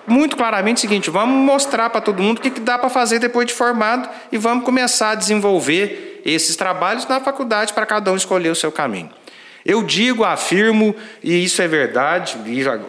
[0.06, 3.18] muito claramente o seguinte: vamos mostrar para todo mundo o que, que dá para fazer
[3.18, 8.16] depois de formado e vamos começar a desenvolver esses trabalhos na faculdade para cada um
[8.16, 9.10] escolher o seu caminho.
[9.64, 12.36] Eu digo, afirmo, e isso é verdade,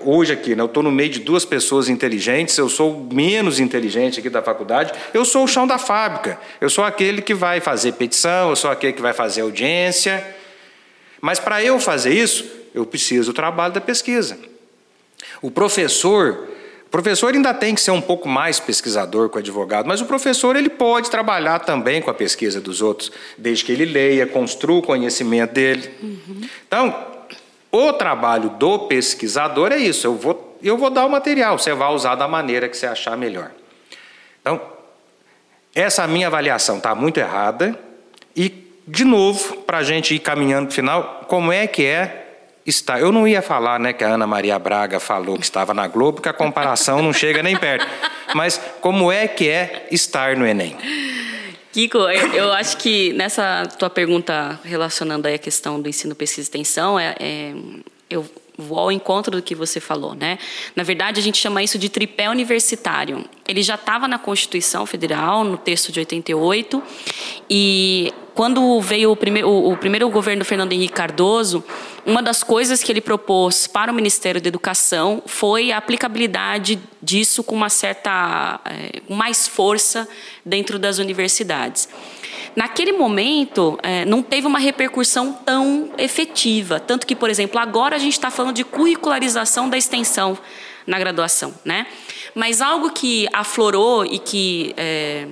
[0.01, 4.19] hoje aqui, né, eu estou no meio de duas pessoas inteligentes, eu sou menos inteligente
[4.19, 7.93] aqui da faculdade, eu sou o chão da fábrica, eu sou aquele que vai fazer
[7.93, 10.21] petição, eu sou aquele que vai fazer audiência,
[11.21, 14.37] mas para eu fazer isso, eu preciso do trabalho da pesquisa.
[15.41, 16.49] O professor,
[16.87, 20.05] o professor ainda tem que ser um pouco mais pesquisador que o advogado, mas o
[20.05, 24.79] professor ele pode trabalhar também com a pesquisa dos outros, desde que ele leia, construa
[24.79, 25.89] o conhecimento dele.
[26.01, 26.41] Uhum.
[26.67, 26.95] Então,
[27.71, 30.07] o trabalho do pesquisador é isso.
[30.07, 33.17] Eu vou, eu vou dar o material, você vai usar da maneira que você achar
[33.17, 33.51] melhor.
[34.39, 34.61] Então,
[35.73, 37.77] essa minha avaliação está muito errada.
[38.33, 42.24] E, de novo, para a gente ir caminhando para o final, como é que é
[42.65, 42.99] está.
[42.99, 46.21] Eu não ia falar, né, que a Ana Maria Braga falou que estava na Globo,
[46.21, 47.85] que a comparação não chega nem perto.
[48.33, 50.75] Mas como é que é estar no Enem?
[51.71, 56.41] Kiko, eu, eu acho que nessa tua pergunta relacionando aí a questão do ensino, pesquisa
[56.41, 57.53] e extensão, é, é
[58.09, 58.25] eu
[58.57, 60.37] vou ao encontro do que você falou, né?
[60.75, 63.25] Na verdade, a gente chama isso de tripé universitário.
[63.47, 66.81] Ele já estava na Constituição Federal, no texto de 88,
[67.49, 71.63] e quando veio o primeiro, o primeiro governo do Fernando Henrique Cardoso,
[72.05, 77.43] uma das coisas que ele propôs para o Ministério da Educação foi a aplicabilidade disso
[77.43, 80.07] com uma certa, é, mais força
[80.45, 81.87] dentro das universidades.
[82.55, 86.79] Naquele momento, é, não teve uma repercussão tão efetiva.
[86.79, 90.37] Tanto que, por exemplo, agora a gente está falando de curricularização da extensão
[90.87, 91.53] na graduação.
[91.65, 91.85] Né?
[92.33, 95.27] Mas algo que aflorou e que é,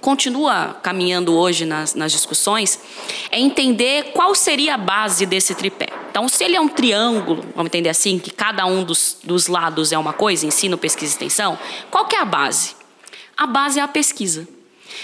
[0.00, 2.78] continua caminhando hoje nas, nas discussões
[3.30, 5.88] é entender qual seria a base desse tripé.
[6.10, 9.92] Então, se ele é um triângulo, vamos entender assim, que cada um dos, dos lados
[9.92, 11.58] é uma coisa, ensino, pesquisa e extensão,
[11.90, 12.76] qual que é a base?
[13.36, 14.46] A base é a pesquisa.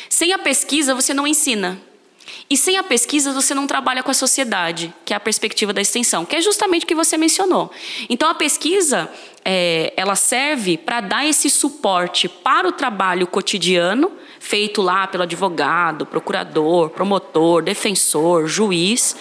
[0.08, 1.80] Sem a pesquisa, você não ensina.
[2.48, 5.80] E sem a pesquisa, você não trabalha com a sociedade, que é a perspectiva da
[5.80, 7.70] extensão, que é justamente o que você mencionou.
[8.08, 9.10] Então, a pesquisa,
[9.44, 16.04] é, ela serve para dar esse suporte para o trabalho cotidiano, feito lá pelo advogado,
[16.04, 19.16] procurador, promotor, defensor, juiz,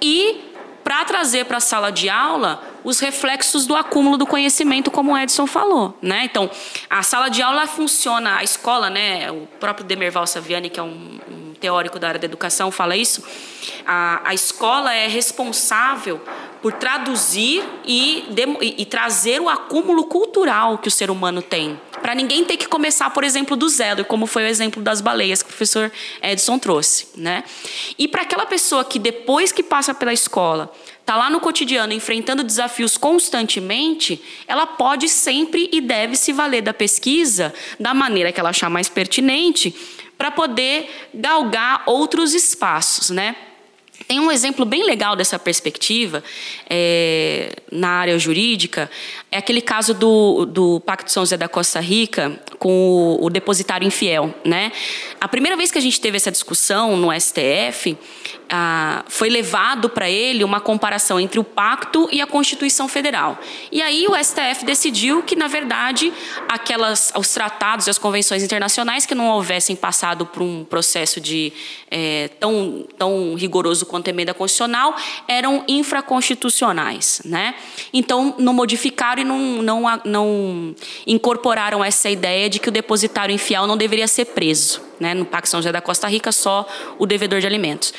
[0.00, 0.45] e
[0.86, 5.18] para trazer para a sala de aula os reflexos do acúmulo do conhecimento, como o
[5.18, 6.22] Edson falou, né?
[6.22, 6.48] Então,
[6.88, 9.28] a sala de aula funciona, a escola, né?
[9.32, 13.24] O próprio Demerval Saviani, que é um, um teórico da área da educação, fala isso.
[13.84, 16.20] A, a escola é responsável
[16.62, 18.24] por traduzir e,
[18.60, 21.80] e, e trazer o acúmulo cultural que o ser humano tem.
[22.02, 25.42] Para ninguém ter que começar, por exemplo, do zero, como foi o exemplo das baleias
[25.42, 25.90] que o professor
[26.22, 27.08] Edson trouxe.
[27.16, 27.44] Né?
[27.98, 32.42] E para aquela pessoa que depois que passa pela escola está lá no cotidiano enfrentando
[32.42, 38.50] desafios constantemente, ela pode sempre e deve se valer da pesquisa da maneira que ela
[38.50, 39.74] achar mais pertinente
[40.18, 43.36] para poder galgar outros espaços, né?
[44.06, 46.22] Tem um exemplo bem legal dessa perspectiva
[46.70, 48.88] é, na área jurídica,
[49.32, 53.86] é aquele caso do, do Pacto São José da Costa Rica com o, o depositário
[53.86, 54.32] infiel.
[54.44, 54.70] Né?
[55.20, 57.98] A primeira vez que a gente teve essa discussão no STF,
[59.08, 63.38] foi levado para ele uma comparação entre o pacto e a Constituição Federal.
[63.72, 66.12] E aí o STF decidiu que, na verdade,
[66.48, 71.52] aquelas, os tratados e as convenções internacionais que não houvessem passado por um processo de
[71.90, 74.94] é, tão, tão rigoroso quanto a emenda constitucional
[75.26, 77.22] eram infraconstitucionais.
[77.24, 77.54] Né?
[77.92, 80.74] Então, não modificaram e não, não, não
[81.06, 84.80] incorporaram essa ideia de que o depositário infiel não deveria ser preso.
[85.00, 85.14] Né?
[85.14, 86.66] No Pacto São José da Costa Rica, só
[86.98, 87.92] o devedor de alimentos.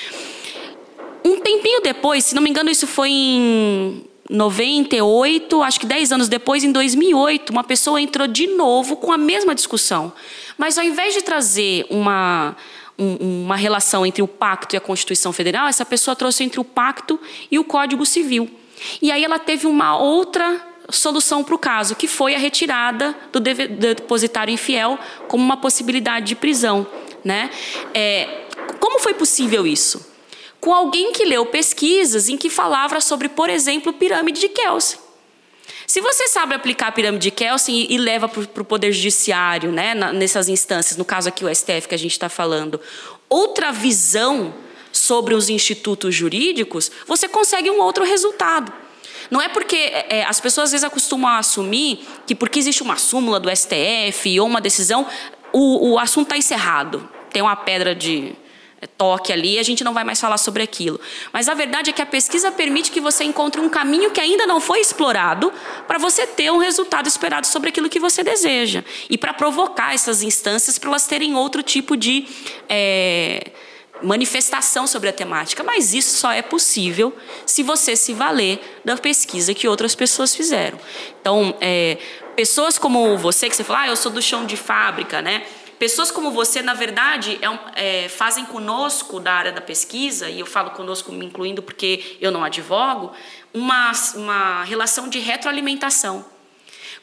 [1.28, 6.30] Um tempinho depois, se não me engano, isso foi em 98, acho que 10 anos
[6.30, 10.14] depois, em 2008, uma pessoa entrou de novo com a mesma discussão.
[10.58, 12.56] Mas ao invés de trazer uma,
[12.98, 16.64] um, uma relação entre o pacto e a Constituição Federal, essa pessoa trouxe entre o
[16.64, 17.20] pacto
[17.52, 18.50] e o Código Civil.
[19.02, 23.42] E aí ela teve uma outra solução para o caso, que foi a retirada do
[23.42, 26.88] depositário infiel como uma possibilidade de prisão.
[27.22, 27.50] Né?
[27.94, 28.46] É,
[28.80, 30.16] como foi possível isso?
[30.68, 35.00] Com alguém que leu pesquisas em que falava sobre, por exemplo, pirâmide de Kelsen.
[35.86, 39.96] Se você sabe aplicar a pirâmide de Kelsen e, leva para o Poder Judiciário, né,
[39.96, 42.82] nessas instâncias, no caso aqui o STF que a gente está falando,
[43.30, 44.54] outra visão
[44.92, 48.74] sobre os institutos jurídicos, você consegue um outro resultado.
[49.32, 52.84] Não é porque é, é as pessoas às vezes acostumam a assumir que porque existe
[52.84, 55.08] uma súmula do STF ou uma decisão,
[55.54, 57.08] o, o assunto está encerrado.
[57.32, 58.36] Tem uma pedra de,
[58.86, 61.00] toque ali, a gente não vai mais falar sobre aquilo.
[61.34, 64.46] Mas a verdade é que a pesquisa permite que você encontre um caminho que ainda
[64.46, 65.52] não foi explorado
[65.88, 68.84] para você ter um resultado esperado sobre aquilo que você deseja.
[69.10, 72.28] E para provocar essas instâncias para elas terem outro tipo de
[72.70, 73.52] é,
[74.04, 75.64] manifestação sobre a temática.
[75.64, 80.80] Mas isso só é possível se você se valer da pesquisa que outras pessoas fizeram.
[81.20, 81.98] Então, é,
[82.36, 85.44] pessoas como você, que você fala, ah, eu sou do chão de fábrica, né?
[85.80, 87.40] Pessoas como você, na verdade,
[87.76, 92.18] é, é, fazem conosco da área da pesquisa, e eu falo conosco me incluindo porque
[92.20, 93.12] eu não advogo,
[93.54, 96.26] uma, uma relação de retroalimentação.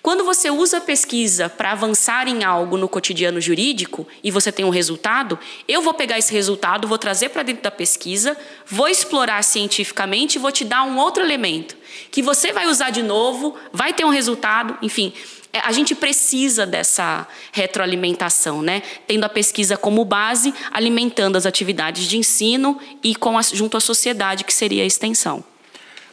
[0.04, 4.62] Quando você usa a pesquisa para avançar em algo no cotidiano jurídico e você tem
[4.62, 9.42] um resultado, eu vou pegar esse resultado, vou trazer para dentro da pesquisa, vou explorar
[9.42, 11.74] cientificamente e vou te dar um outro elemento
[12.10, 15.12] que você vai usar de novo, vai ter um resultado, enfim.
[15.54, 18.82] É, a gente precisa dessa retroalimentação, né?
[19.06, 23.80] Tendo a pesquisa como base, alimentando as atividades de ensino e com a, junto à
[23.80, 25.44] sociedade, que seria a extensão.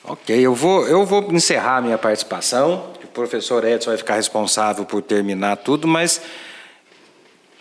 [0.04, 2.93] Ok, eu vou, eu vou encerrar minha participação.
[3.04, 6.21] O professor Edson vai ficar responsável por terminar tudo, mas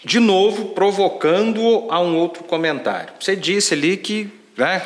[0.05, 3.15] de novo provocando a um outro comentário.
[3.19, 4.83] Você disse ali que né,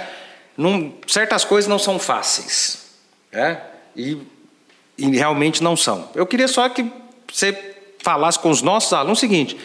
[0.57, 2.87] não, certas coisas não são fáceis.
[3.33, 3.61] Né?
[3.97, 4.34] E
[4.97, 6.09] e realmente não são.
[6.15, 6.91] Eu queria só que
[7.33, 7.57] você
[8.01, 9.57] falasse com os nossos alunos o seguinte: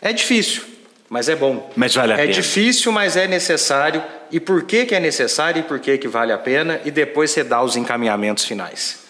[0.00, 0.62] é difícil,
[1.08, 1.70] mas é bom.
[1.76, 2.30] Mas vale a é pena.
[2.30, 4.02] É difícil, mas é necessário.
[4.30, 6.80] E por que, que é necessário e por que, que vale a pena?
[6.84, 9.06] E depois você dá os encaminhamentos finais.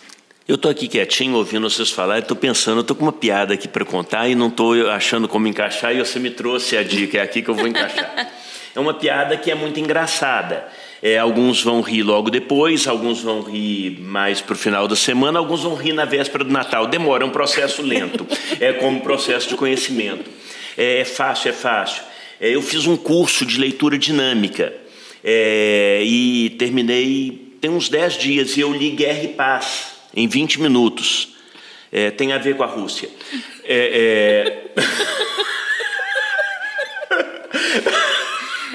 [0.47, 3.85] Eu estou aqui quietinho, ouvindo vocês falar, estou pensando, estou com uma piada aqui para
[3.85, 7.42] contar e não estou achando como encaixar, e você me trouxe a dica, é aqui
[7.42, 8.33] que eu vou encaixar.
[8.74, 10.68] é uma piada que é muito engraçada.
[11.00, 15.38] É, alguns vão rir logo depois, alguns vão rir mais para o final da semana,
[15.38, 16.87] alguns vão rir na véspera do Natal.
[16.87, 18.26] Demora, é um processo lento,
[18.59, 20.28] é como um processo de conhecimento.
[20.76, 22.02] É, é fácil, é fácil.
[22.40, 24.72] É, eu fiz um curso de leitura dinâmica
[25.22, 30.61] é, e terminei tem uns 10 dias e eu li Guerra e Paz em 20
[30.61, 31.35] minutos.
[31.90, 33.09] É, tem a ver com a Rússia.
[33.64, 34.59] É,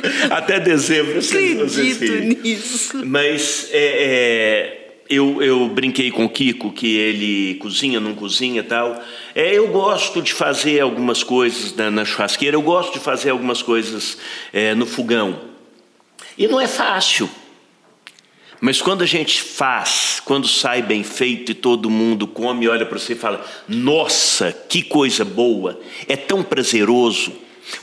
[0.30, 1.20] Até dezembro.
[1.20, 2.14] Acredito
[2.44, 3.06] nisso.
[3.06, 8.64] Mas é, é, eu, eu brinquei com o Kiko que ele cozinha, não cozinha e
[8.64, 9.02] tal.
[9.34, 13.62] É, eu gosto de fazer algumas coisas na, na churrasqueira, eu gosto de fazer algumas
[13.62, 14.18] coisas
[14.52, 15.40] é, no fogão.
[16.38, 17.30] E não é fácil.
[18.60, 22.98] Mas quando a gente faz, quando sai bem feito e todo mundo come olha para
[22.98, 27.34] você e fala: Nossa, que coisa boa, é tão prazeroso.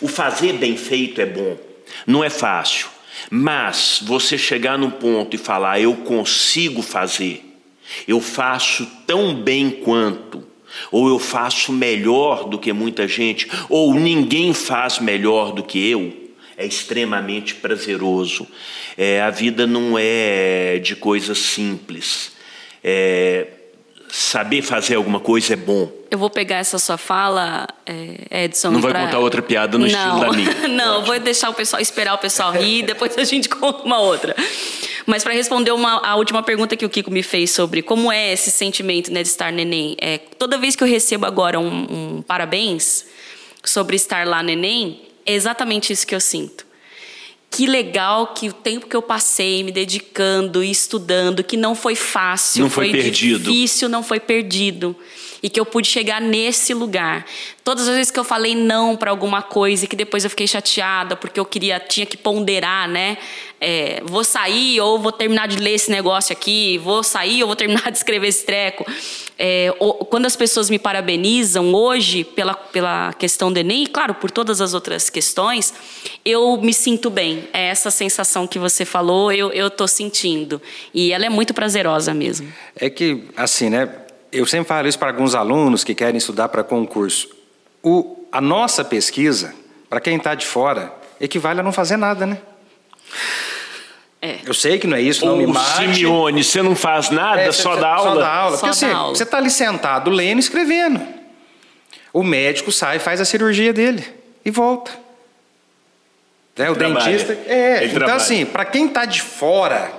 [0.01, 1.69] O fazer bem feito é bom.
[2.07, 2.88] Não é fácil,
[3.30, 7.45] mas você chegar num ponto e falar: Eu consigo fazer,
[8.07, 10.47] eu faço tão bem quanto,
[10.91, 16.20] ou eu faço melhor do que muita gente, ou ninguém faz melhor do que eu
[16.61, 18.47] é extremamente prazeroso.
[18.95, 22.32] É, a vida não é de coisas simples.
[22.84, 23.47] É,
[24.12, 25.90] saber fazer alguma coisa é bom.
[26.11, 28.70] Eu vou pegar essa sua fala, é, Edson.
[28.70, 29.04] Não vai pra...
[29.04, 29.92] contar outra piada no não.
[29.92, 30.68] estilo da minha.
[30.68, 31.06] não, Ótimo.
[31.06, 34.34] vou deixar o pessoal esperar o pessoal rir, depois a gente conta uma outra.
[35.06, 38.32] Mas para responder uma, a última pergunta que o Kiko me fez sobre como é
[38.32, 42.22] esse sentimento né, de estar neném, é, toda vez que eu recebo agora um, um
[42.22, 43.06] parabéns
[43.64, 46.69] sobre estar lá neném, é exatamente isso que eu sinto.
[47.51, 51.96] Que legal que o tempo que eu passei me dedicando e estudando, que não foi
[51.96, 53.38] fácil, não foi, foi perdido.
[53.40, 54.96] difícil, não foi perdido
[55.43, 57.24] e que eu pude chegar nesse lugar.
[57.64, 60.47] Todas as vezes que eu falei não para alguma coisa e que depois eu fiquei
[60.47, 63.16] chateada porque eu queria tinha que ponderar, né?
[63.61, 67.57] É, vou sair ou vou terminar de ler esse negócio aqui, vou sair ou vou
[67.57, 68.86] terminar de escrever esse treco.
[69.38, 69.72] É,
[70.09, 74.61] quando as pessoas me parabenizam hoje pela, pela questão do Enem, e claro, por todas
[74.61, 75.74] as outras questões,
[76.24, 77.49] eu me sinto bem.
[77.53, 80.61] É essa sensação que você falou, eu estou sentindo.
[80.93, 82.51] E ela é muito prazerosa mesmo.
[82.74, 83.88] É que, assim, né?
[84.33, 87.28] Eu sempre falo isso para alguns alunos que querem estudar para concurso.
[87.83, 89.55] O, a nossa pesquisa,
[89.89, 92.39] para quem está de fora, equivale a não fazer nada, né?
[94.22, 94.39] É.
[94.45, 95.95] Eu sei que não é isso, não me mate.
[95.95, 98.14] Simeone, você não faz nada, é, só, dá aula?
[98.14, 98.57] Só dá aula.
[98.57, 101.01] Só Porque, assim, você está ali sentado lendo e escrevendo.
[102.12, 104.05] O médico sai, faz a cirurgia dele
[104.45, 104.91] e volta.
[106.57, 107.05] É, o trabalha.
[107.07, 107.33] dentista.
[107.47, 108.16] É, Ele então trabalha.
[108.16, 109.91] assim, para quem está de fora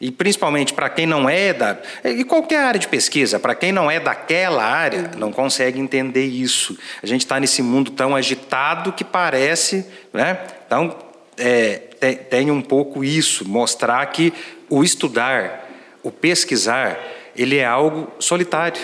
[0.00, 1.76] e principalmente para quem não é da.
[2.02, 6.78] E qualquer área de pesquisa, para quem não é daquela área, não consegue entender isso.
[7.02, 9.84] A gente está nesse mundo tão agitado que parece.
[10.10, 10.38] Né?
[10.66, 10.96] Então,
[11.36, 14.32] é, tem, tem um pouco isso, mostrar que
[14.70, 15.68] o estudar,
[16.02, 16.98] o pesquisar,
[17.36, 18.80] ele é algo solitário.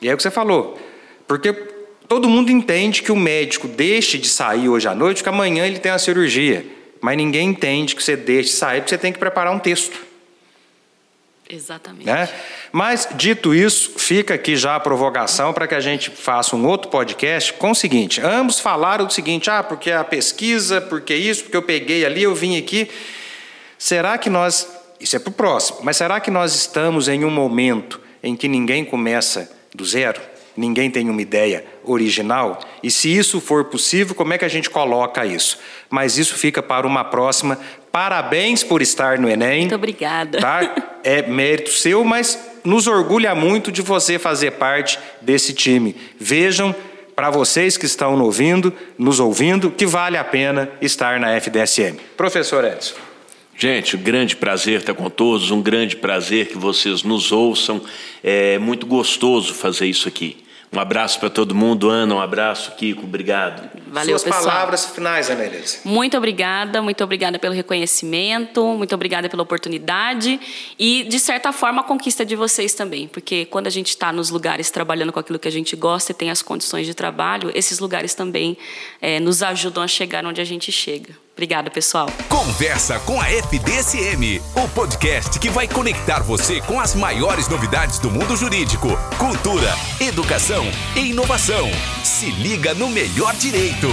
[0.00, 0.78] E é o que você falou.
[1.26, 1.52] Porque
[2.06, 5.80] todo mundo entende que o médico deixe de sair hoje à noite, porque amanhã ele
[5.80, 6.64] tem a cirurgia.
[7.00, 10.07] Mas ninguém entende que você deixe de sair porque você tem que preparar um texto.
[11.50, 12.04] Exatamente.
[12.04, 12.28] Né?
[12.70, 16.90] Mas, dito isso, fica aqui já a provocação para que a gente faça um outro
[16.90, 21.56] podcast com o seguinte: ambos falaram do seguinte, ah, porque a pesquisa, porque isso, porque
[21.56, 22.88] eu peguei ali, eu vim aqui.
[23.78, 24.76] Será que nós.
[25.00, 28.48] Isso é para o próximo, mas será que nós estamos em um momento em que
[28.48, 30.20] ninguém começa do zero?
[30.56, 32.58] Ninguém tem uma ideia original?
[32.82, 35.56] E se isso for possível, como é que a gente coloca isso?
[35.88, 37.56] Mas isso fica para uma próxima
[37.92, 39.60] Parabéns por estar no Enem.
[39.60, 40.38] Muito obrigada.
[40.38, 40.60] Tá?
[41.02, 45.96] É mérito seu, mas nos orgulha muito de você fazer parte desse time.
[46.18, 46.74] Vejam,
[47.14, 51.98] para vocês que estão nos ouvindo, nos ouvindo, que vale a pena estar na FDSM.
[52.16, 52.94] Professor Edson.
[53.56, 57.80] Gente, um grande prazer estar com todos, um grande prazer que vocês nos ouçam.
[58.22, 60.36] É muito gostoso fazer isso aqui.
[60.72, 63.70] Um abraço para todo mundo, Ana, um abraço, Kiko, obrigado.
[63.86, 64.44] Valeu, Suas pessoal.
[64.44, 65.78] palavras finais, Ana Elisa.
[65.84, 70.38] Muito obrigada, muito obrigada pelo reconhecimento, muito obrigada pela oportunidade
[70.78, 74.28] e, de certa forma, a conquista de vocês também, porque quando a gente está nos
[74.28, 77.78] lugares trabalhando com aquilo que a gente gosta e tem as condições de trabalho, esses
[77.78, 78.56] lugares também
[79.00, 81.14] é, nos ajudam a chegar onde a gente chega.
[81.38, 82.08] Obrigada, pessoal.
[82.28, 88.10] Conversa com a FDSM, o podcast que vai conectar você com as maiores novidades do
[88.10, 90.64] mundo jurídico, cultura, educação
[90.96, 91.70] e inovação.
[92.02, 93.86] Se liga no melhor direito.